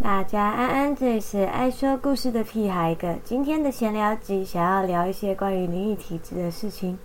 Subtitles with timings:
[0.00, 3.16] 大家安安，这里是爱说故事的屁孩哥。
[3.24, 6.96] 今天的闲聊集想要聊一些关于灵异体质的事情。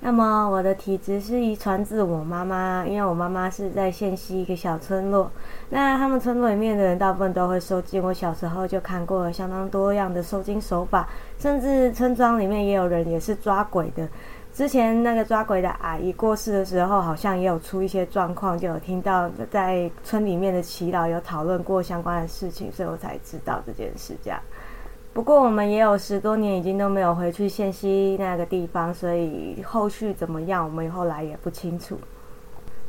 [0.00, 5.30] 那么我的体质是遗传自我妈妈，因为我妈妈是在县西一个小村落。
[5.68, 11.06] 那他们村落里面的人大部分都会收金，我小时候就看过相当多样的收金手法，
[11.38, 14.08] 甚至村庄里面也有人也是抓鬼的。
[14.52, 24.14] 之前那个抓鬼的阿姨过世的时候，好像也有出一些状况，就有听到在村里面的祈祷有讨论过相关的事情，所以我才知道这件事。
[24.22, 24.38] 这样，
[25.14, 31.98] 不过我们也有十多年已经都没有回去县西那个地方，所以后续怎么样，我们后来也不清楚。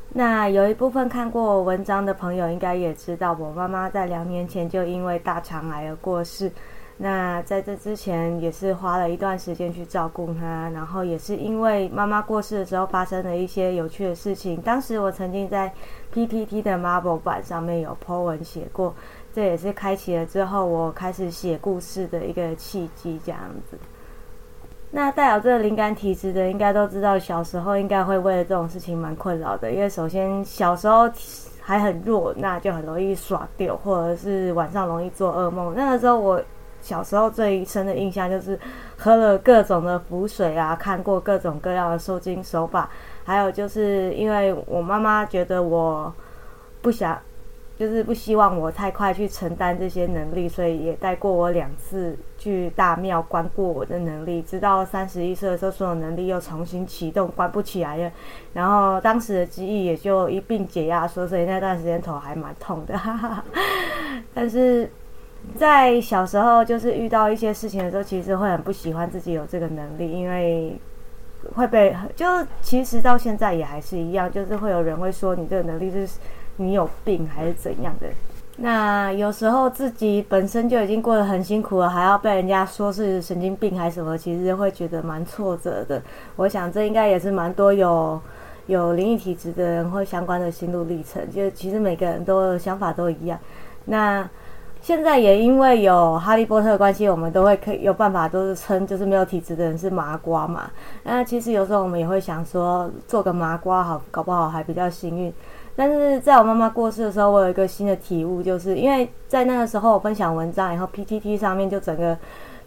[0.09, 6.51] 那有一部分看过文章的朋友应该也知道，我妈妈在两年前就因为大肠癌而过世。
[6.97, 14.61] 那在这之前也是花了一段时间去照顾他，然后也是因为妈妈过世的时候发生了一些有趣的事情。
[14.61, 15.73] 当时我曾经在
[16.13, 18.93] PPT 的 Marble 版上面有 po 文写过，
[19.33, 23.19] 这也是开启了之后我开始写故事的一个契机。
[23.25, 23.77] 这样子，
[24.91, 31.09] 那带有这个灵感体质的应该都知道，小时候应该会为了这种事情蛮困扰的，因为首先小时候
[31.59, 35.73] 还很弱，那就很容易耍丢，或者是晚上容易做噩梦。
[35.75, 36.39] 那个时候我。
[36.83, 38.59] 小时候最深的印象就是
[38.97, 42.89] 喝了各种的符水啊，看过各种各样的收金手法，
[43.23, 46.13] 还有就是因为我妈妈觉得我
[46.81, 47.17] 不想，
[47.79, 58.11] 就是不希望我太快去承担这些能力，所以也带过我两次去大庙关过我的能力，直到三十一岁的时候，所有能力又重新启动，关不起来了。
[58.51, 62.93] 然后当时的记忆也就一并解压缩，所以那段时间头还蛮痛的，
[64.33, 64.91] 但是。
[65.57, 70.79] 在小时候，就是遇到一些事情的时候，其实会很不喜欢自己有这个能力，因为
[71.55, 72.25] 会被就
[72.61, 76.07] 其实到现在也还是一样，就是会有人会说你这个能力是
[76.55, 78.07] 你有病还是怎样的。
[78.55, 86.01] 那有时候自己本身就已经过得很辛苦了，还要被人家说是神经病还是什么，其实会觉得蛮挫折的。
[86.35, 88.21] 我想这应该也是蛮多有
[88.67, 91.29] 有灵异体质的人会相关的心路历程。
[91.31, 93.39] 就其实每个人都想法都一样。
[93.85, 94.29] 那
[94.83, 100.69] 现在也因为有哈利波特的关系，我们都会可以有办法，都是称就是没有体质的人是麻瓜嘛。
[101.03, 105.33] 那其实有时候我们也会想说，做个麻瓜好，搞不好还比较幸运。
[105.73, 112.17] 但是在我妈妈过世的时候，我有一个新的体悟，就是因为在那个时候我分享文章然后，PTT 上面就整个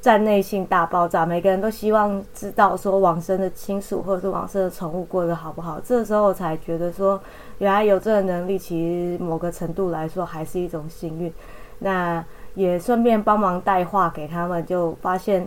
[0.07, 5.81] 站内性大爆炸，每个人都希望知道说往生的亲属或者是往生的宠物过得好不好。
[5.85, 7.21] 这时候我才觉得说，
[7.59, 11.33] 原来有这个能力，其实某个程度来说还是一种幸运。
[11.81, 12.25] 那
[12.55, 15.45] 也顺便帮忙带话给他们，就发现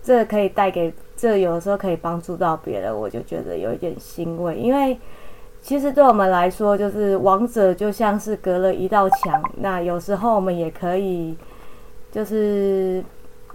[0.00, 4.56] 这可以带给这有的时候可以帮助到别人，我就觉得有一点欣慰。
[4.56, 4.96] 因为
[5.60, 11.36] 其实对我们来说，就是王者就像是隔了一道墙，那有时候我们也可以
[12.12, 13.04] 就是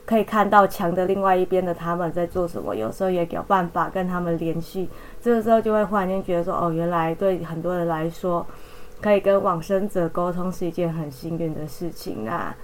[0.05, 4.89] 可以看到墙的另外一边的他们在做什么，有时候也有办法跟他们联系。
[5.21, 8.45] 这个时候就会忽然间觉得说，哦，原来对很多人来说。
[9.01, 12.23] 可以跟往生者沟通是一件很幸运的事情。
[12.23, 12.55] 那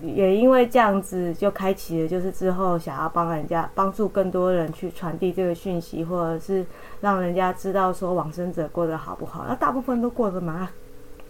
[0.00, 6.64] 也因为这样子，就开启了就是之后想要帮人家帮助更多人去传递这个讯息，或者是
[7.02, 9.44] 让人家知道说往生者过得好不好。
[9.46, 10.66] 那大部分都过得蛮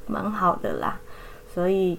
[0.07, 1.01] 蛮好的啦。
[1.53, 1.99] 所以，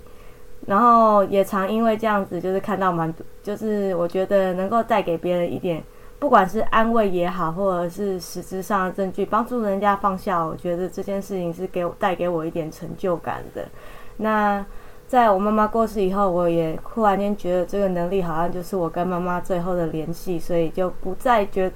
[0.70, 5.84] 然后也常因为这样子，就是看到蛮就是我觉得能够带给别人一点。
[6.20, 13.66] 不管是安慰也好，或者是实质上的证据，帮助人家放下，我觉得这件事情是给我带给我一点成就感的。
[14.18, 14.64] 那
[15.08, 21.72] 在我妈妈过世以后，我也忽然间觉得这个能力好像就是我跟妈妈最后的联系，所以就不再觉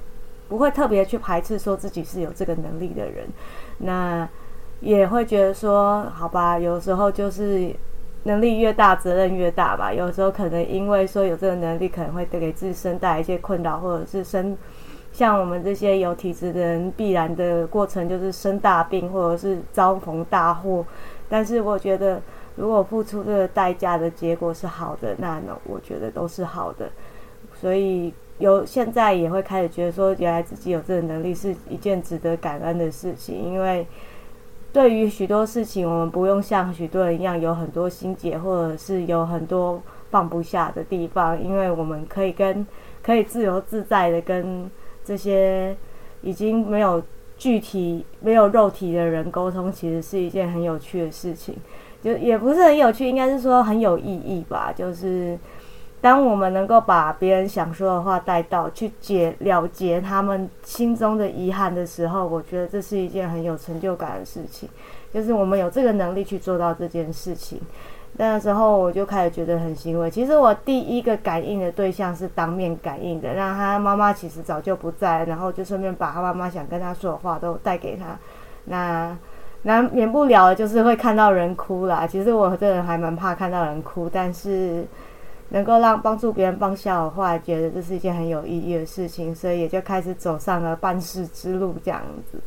[0.48, 3.26] 不会特别去排斥说自己是有这个能力的人。
[3.78, 4.28] 那
[4.78, 7.74] 也会觉得说，好吧，有时候就是。
[8.24, 9.92] 能力越大，责任越大吧。
[9.92, 14.56] 有时候可能因为说有这个能力，可能会给自身带来一些困扰，或者是生
[15.12, 20.84] 像我们这些有体质的人，必然的过程就是生大病，或者是遭逢大祸。
[21.28, 22.20] 但是我觉得，
[22.56, 26.88] 如果付出这个代价的结果是好的，那呢，我觉得都是好的。
[27.52, 33.86] 所以有现在也会开始觉得说，原来自己有这个能力是一件值得感恩的事情，因为。
[34.74, 39.80] 对于许多事情，我们不用像许多人一样有很多心结，或者是有很多
[40.10, 42.66] 放不下的地方，因为我们可以跟
[43.00, 44.68] 可以自由自在的跟
[45.04, 45.76] 这些
[46.22, 47.00] 已经没有
[47.38, 51.54] 具体、没有肉体的人沟通，其实是一件很有趣的事情。
[52.02, 55.38] 就也不是很有趣，应该是说很有意义吧，就是。
[56.04, 64.68] 当我们能够把别人想说的话带到，去解了结他们心中的遗憾的时候，我觉得这是一件很有成就感的事情。
[65.14, 67.58] 就是我们有这个能力去做到这件事情。
[68.18, 70.10] 那时候我就开始觉得很欣慰。
[70.10, 78.14] 其实我第一个感应的对象是当面感应的，让他妈妈其实早就不在，然后就顺便把他妈妈想跟他说的话都带给他。
[78.66, 79.16] 那
[79.62, 82.06] 难免不了就是会看到人哭啦。
[82.06, 84.84] 其实我这人还蛮怕看到人哭，但是
[85.54, 92.40] 能够让帮助别人放下的话，觉得这是一件很有意义的事情，所以也就开始走上了办事之路这样子。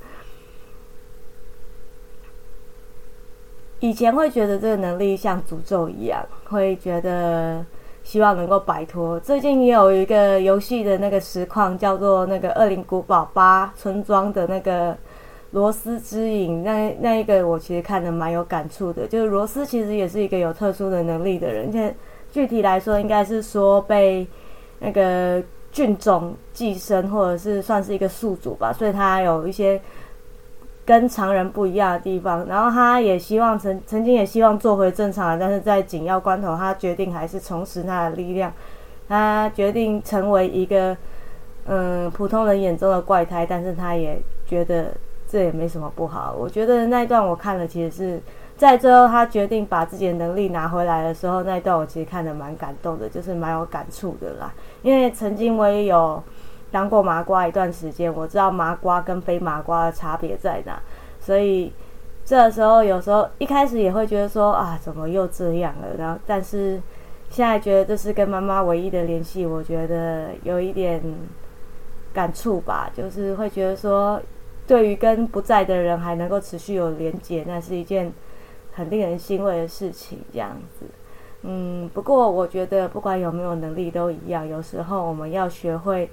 [3.80, 7.66] 以前会觉得这个能力像诅咒一样，会觉得
[8.04, 9.18] 希望能够摆脱。
[9.22, 14.98] 最近也有一个游戏的那个实况，叫做那个《恶灵古堡八村庄》的那个
[15.52, 19.08] 罗斯之影，那那一个我其实看的蛮有感触的。
[19.08, 21.96] 就是罗斯其实也是一个有特殊的能力的人，而且
[22.32, 24.28] 具体来说，应该是说被
[24.80, 29.80] 那个菌种寄生，或者是算是一个宿主吧，所以他有一些。
[30.88, 38.54] 跟常人不一样的地方，然后他也希望曾曾经也希望做回正常人，但是在紧要关头，他决定还是重拾他的力量，
[39.10, 40.96] 他决定成为一个
[41.66, 44.96] 嗯普通人眼中的怪胎，但是他也觉得
[45.28, 46.34] 这也没什么不好。
[46.40, 48.22] 我觉得那一段我看了，其实是
[48.58, 54.54] 在最后他决定把自己的能力拿回来的时候，那一段我其实看的蛮感动的，就是蛮有感触的啦。
[54.82, 56.22] 因为曾经我也有。
[56.70, 60.78] 当过麻瓜一段时间，我知道麻瓜跟非麻瓜的差别在哪，
[61.18, 61.72] 所以
[62.26, 65.96] 这时候有时候一开始也会觉得说啊，怎么又这样了？
[65.98, 66.78] 然后，但是
[67.30, 71.02] 现在觉得这是跟妈妈唯一的联系，我觉得有一点
[72.14, 74.22] 感触吧，就是会觉得说，
[74.68, 78.12] 对于跟不在的人还能够持续有连接，那是一件
[78.78, 80.20] 很令人欣慰的事情。
[80.32, 80.86] 这样子，
[81.42, 86.10] 嗯，不过我觉得不管有没有能力都一样，有时候我们要学会。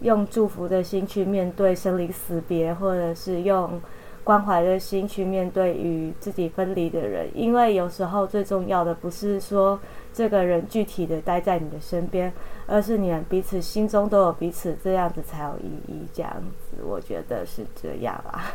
[0.00, 3.80] 用祝福的心去面对生离死别，或者是用
[4.28, 7.26] 关怀的心去面对与自己分离的人。
[7.32, 9.80] 因为有时候最重要的不是说
[10.12, 12.30] 这个人具体的待在你的身边，
[12.66, 16.06] 而是你们彼此心中都有彼此，这样子才有意义。
[16.12, 16.30] 这样
[16.60, 18.52] 子，我觉得是这样啊。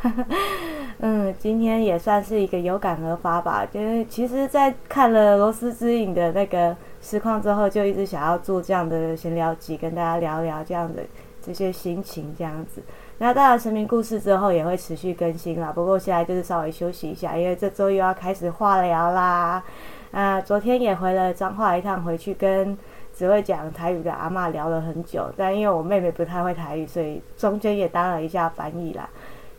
[1.00, 3.66] 嗯，今天也算是一个有感而发吧。
[3.66, 11.02] 就是其实，在看了《罗斯之影》的那个实况之后，就一直想要做这样的闲聊集，跟大家聊聊这样的。
[11.46, 12.81] 这些心情这样子，
[13.24, 15.72] 那当然神明故事之后也会持续更新啦。
[15.74, 19.64] 不过现在就是稍微休息一下，因为这周又要开始化疗啦。
[20.12, 22.78] 啊，昨天也回了彰化一趟，回去跟
[23.16, 25.31] 只会讲台语的阿妈聊了很久。
[25.38, 29.08] 但因为我妹妹不太会台语，所以中间也当了一下翻译啦。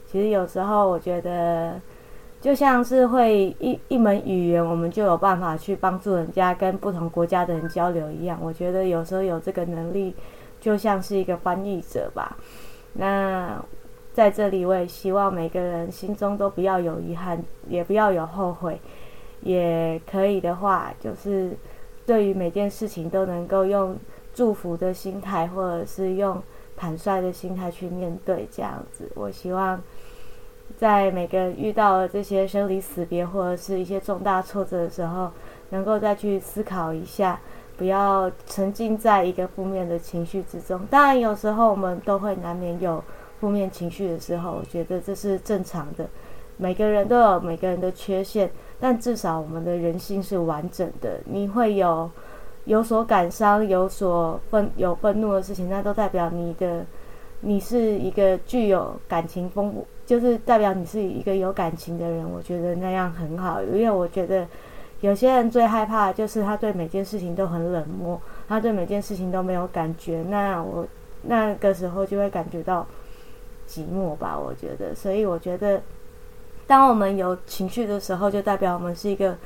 [0.06, 1.80] 其实有时候我觉得，
[2.42, 8.38] 就像是会一一门语言，我们就有办法去帮助人家跟不同国家的人交流一样。
[8.42, 10.14] 我觉得有时候有这个能力。
[10.60, 12.34] 就像是一个翻译者吧。
[12.94, 13.62] 那
[14.12, 18.80] 在这里，我也希望每个人心中都不要有遗憾，也不要有后悔。
[19.42, 21.50] 也可以的话，就是
[22.06, 23.94] 对于每件事情都能够用
[24.32, 26.42] 祝福的心态，或者是用
[26.76, 28.48] 坦率的心态去面对。
[28.50, 29.78] 这样子，我希望
[30.78, 35.30] 在每个人遇到这些生离死别或者是一些重大挫折的时候，
[35.70, 37.38] 能够再去思考一下。
[37.76, 40.80] 不要沉浸在一个负面的情绪之中。
[40.90, 43.02] 当然，有时候我们都会难免有
[43.40, 46.06] 负面情绪的时候，我觉得这是正常的。
[46.56, 51.18] 每个人都有每个人的缺陷，但至少我们的人性是完整的。
[51.24, 52.08] 你会有
[52.64, 56.86] 有所感伤、有所愤、有愤怒的事情，那都代表你的
[57.40, 62.24] 你是一个具有感情丰富，就是代表你是一个有感情的人。
[62.30, 64.46] 我觉得那样很好，因为我觉得。
[65.04, 68.18] 有些人最害怕的就是他对每件事情都很冷漠，
[68.48, 70.24] 他对每件事情都没有感觉。
[70.30, 70.86] 那我
[71.24, 72.86] 那个时候就会感觉到
[73.68, 74.94] 寂寞吧，我觉得。
[74.94, 75.82] 所以我觉得，
[76.66, 79.36] 当我们有情绪的时候，就代表我们是一个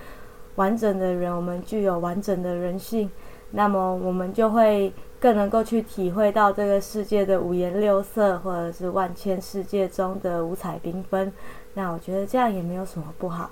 [0.55, 3.11] 完整的人，我们具有完整的人性。
[3.51, 11.33] 那么我们就会更能够去体会到这个世界的五颜六色，或者是万千世界中的五彩缤纷。
[11.75, 13.51] 那我觉得这样也没有什么不好。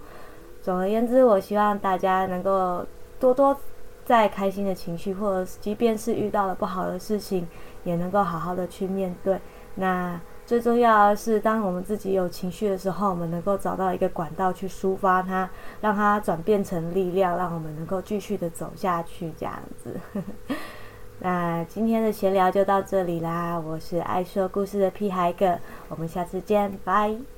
[0.67, 2.85] 总而言之，我希望大家能够
[3.21, 3.57] 多多
[4.05, 7.47] 在开心的情绪，或者即便是遇到了不好的事情，
[7.85, 9.41] 也能够好好的去面对。
[9.77, 15.49] 那最重要的是，当我们自己有情绪的时候，我们能够找到一个管道去抒发它，
[15.81, 19.33] 让它转变成力量，让我们能够继续的走下去。
[19.39, 19.95] 这样子。
[21.23, 27.36] 那今天的闲聊就到这里啦，我是爱说故事的屁孩哥，我们下次见，拜。